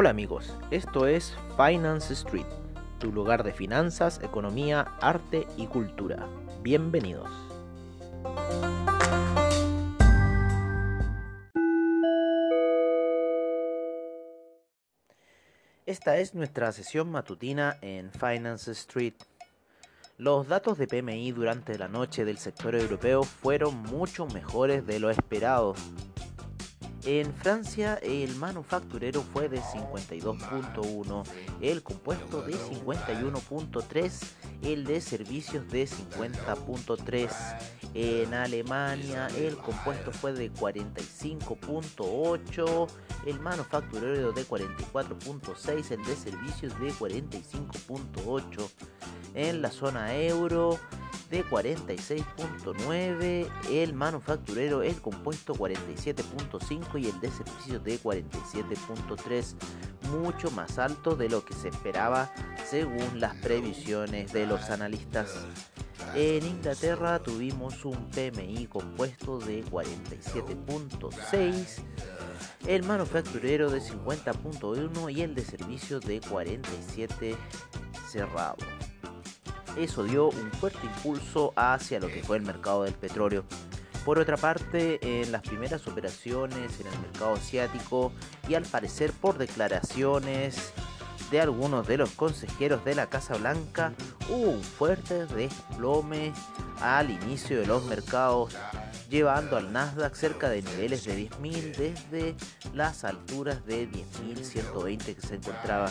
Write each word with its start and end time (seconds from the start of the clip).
Hola 0.00 0.08
amigos, 0.08 0.56
esto 0.70 1.06
es 1.06 1.36
Finance 1.58 2.14
Street, 2.14 2.46
tu 2.98 3.12
lugar 3.12 3.44
de 3.44 3.52
finanzas, 3.52 4.18
economía, 4.22 4.96
arte 5.02 5.46
y 5.58 5.66
cultura. 5.66 6.26
Bienvenidos. 6.62 7.28
Esta 15.84 16.16
es 16.16 16.34
nuestra 16.34 16.72
sesión 16.72 17.10
matutina 17.10 17.76
en 17.82 18.10
Finance 18.10 18.72
Street. 18.72 19.16
Los 20.16 20.48
datos 20.48 20.78
de 20.78 20.86
PMI 20.86 21.32
durante 21.32 21.76
la 21.76 21.88
noche 21.88 22.24
del 22.24 22.38
sector 22.38 22.74
europeo 22.74 23.22
fueron 23.22 23.76
mucho 23.82 24.24
mejores 24.24 24.86
de 24.86 24.98
lo 24.98 25.10
esperado, 25.10 25.74
en 27.04 27.34
Francia 27.34 27.98
el 28.02 28.34
manufacturero 28.36 29.22
fue 29.22 29.48
de 29.48 29.60
52.1, 29.60 31.24
el 31.60 31.82
compuesto 31.82 32.42
de 32.42 32.54
51.3, 32.54 34.20
el 34.62 34.84
de 34.84 35.00
servicios 35.00 35.66
de 35.68 35.88
50.3. 35.88 37.30
En 37.94 38.34
Alemania 38.34 39.26
el 39.36 39.56
compuesto 39.56 40.12
fue 40.12 40.32
de 40.32 40.52
45.8, 40.52 42.88
el 43.26 43.40
manufacturero 43.40 44.30
de 44.32 44.46
44.6, 44.46 45.90
el 45.90 46.04
de 46.04 46.14
servicios 46.16 46.78
de 46.80 46.92
45.8. 46.92 48.70
En 49.34 49.62
la 49.62 49.70
zona 49.70 50.16
euro 50.16 50.78
de 51.30 51.44
46.9, 51.44 53.48
el 53.70 53.94
manufacturero 53.94 54.82
el 54.82 55.00
compuesto 55.00 55.54
47.5 55.54 57.00
y 57.00 57.08
el 57.08 57.20
de 57.20 57.30
servicios 57.30 57.84
de 57.84 58.00
47.3, 58.00 59.54
mucho 60.10 60.50
más 60.50 60.78
alto 60.78 61.14
de 61.14 61.28
lo 61.28 61.44
que 61.44 61.54
se 61.54 61.68
esperaba 61.68 62.32
según 62.68 63.20
las 63.20 63.36
previsiones 63.36 64.32
de 64.32 64.46
los 64.46 64.70
analistas. 64.70 65.46
En 66.14 66.44
Inglaterra 66.44 67.22
tuvimos 67.22 67.84
un 67.84 68.10
PMI 68.10 68.66
compuesto 68.66 69.38
de 69.38 69.64
47.6, 69.64 71.82
el 72.66 72.82
manufacturero 72.82 73.70
de 73.70 73.80
50.1 73.80 75.14
y 75.14 75.22
el 75.22 75.36
de 75.36 75.44
servicios 75.44 76.00
de 76.02 76.20
47 76.20 77.36
cerrado. 78.08 78.56
Eso 79.76 80.04
dio 80.04 80.28
un 80.28 80.50
fuerte 80.52 80.86
impulso 80.86 81.52
hacia 81.56 82.00
lo 82.00 82.08
que 82.08 82.22
fue 82.22 82.36
el 82.36 82.42
mercado 82.42 82.84
del 82.84 82.94
petróleo. 82.94 83.44
Por 84.04 84.18
otra 84.18 84.36
parte, 84.36 84.98
en 85.02 85.30
las 85.30 85.42
primeras 85.42 85.86
operaciones 85.86 86.80
en 86.80 86.86
el 86.86 86.98
mercado 87.00 87.34
asiático 87.34 88.12
y 88.48 88.54
al 88.54 88.64
parecer 88.64 89.12
por 89.12 89.36
declaraciones 89.36 90.72
de 91.30 91.40
algunos 91.40 91.86
de 91.86 91.98
los 91.98 92.10
consejeros 92.10 92.84
de 92.84 92.94
la 92.94 93.06
Casa 93.08 93.36
Blanca, 93.36 93.92
hubo 94.28 94.50
un 94.50 94.62
fuerte 94.62 95.26
desplome 95.26 96.32
al 96.80 97.10
inicio 97.10 97.60
de 97.60 97.66
los 97.66 97.84
mercados, 97.84 98.56
llevando 99.08 99.56
al 99.56 99.72
Nasdaq 99.72 100.14
cerca 100.14 100.48
de 100.48 100.62
niveles 100.62 101.04
de 101.04 101.28
10.000 101.28 101.76
desde 101.76 102.34
las 102.74 103.04
alturas 103.04 103.64
de 103.66 103.88
10.120 103.88 105.14
que 105.14 105.20
se 105.20 105.36
encontraba. 105.36 105.90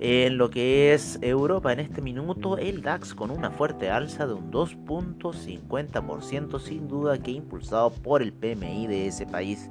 En 0.00 0.38
lo 0.38 0.48
que 0.48 0.94
es 0.94 1.18
Europa 1.22 1.72
en 1.72 1.80
este 1.80 2.00
minuto, 2.00 2.56
el 2.56 2.82
DAX 2.82 3.14
con 3.14 3.32
una 3.32 3.50
fuerte 3.50 3.90
alza 3.90 4.28
de 4.28 4.34
un 4.34 4.52
2.50%, 4.52 6.60
sin 6.60 6.86
duda 6.86 7.18
que 7.18 7.32
impulsado 7.32 7.90
por 7.90 8.22
el 8.22 8.32
PMI 8.32 8.86
de 8.86 9.08
ese 9.08 9.26
país. 9.26 9.68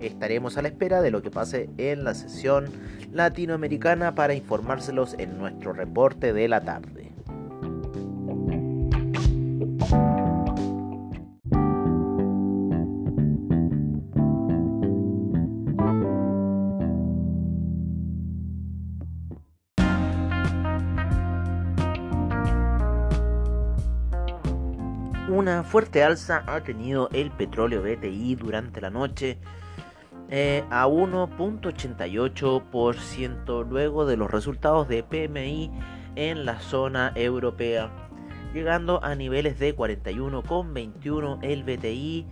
Estaremos 0.00 0.56
a 0.56 0.62
la 0.62 0.68
espera 0.68 1.02
de 1.02 1.10
lo 1.10 1.20
que 1.20 1.30
pase 1.30 1.68
en 1.76 2.04
la 2.04 2.14
sesión 2.14 2.70
latinoamericana 3.12 4.14
para 4.14 4.32
informárselos 4.32 5.14
en 5.18 5.36
nuestro 5.36 5.74
reporte 5.74 6.32
de 6.32 6.48
la 6.48 6.62
tarde. 6.62 7.01
Una 25.32 25.64
fuerte 25.64 26.04
alza 26.04 26.44
ha 26.46 26.62
tenido 26.62 27.08
el 27.10 27.30
petróleo 27.30 27.80
BTI 27.80 28.34
durante 28.34 28.82
la 28.82 28.90
noche 28.90 29.38
eh, 30.28 30.62
a 30.68 30.86
1.88% 30.86 33.66
luego 33.66 34.04
de 34.04 34.18
los 34.18 34.30
resultados 34.30 34.88
de 34.88 35.02
PMI 35.02 35.72
en 36.16 36.44
la 36.44 36.60
zona 36.60 37.12
europea, 37.14 37.90
llegando 38.52 39.02
a 39.02 39.14
niveles 39.14 39.58
de 39.58 39.74
41,21 39.74 41.38
el 41.40 41.64
BTI 41.64 42.26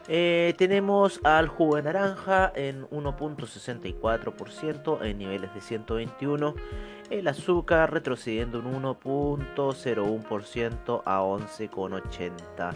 Eh, 0.10 0.54
tenemos 0.57 1.22
al 1.24 1.48
jugo 1.48 1.78
de 1.78 1.84
naranja 1.84 2.51
en 2.54 2.90
1.64% 2.90 5.02
en 5.02 5.18
niveles 5.18 5.54
de 5.54 5.62
121. 5.62 6.56
El 7.10 7.30
azúcar 7.30 7.94
retrocediendo 7.94 8.60
un 8.60 8.84
1.01% 8.84 11.04
a 11.06 11.22
11,80. 11.22 12.74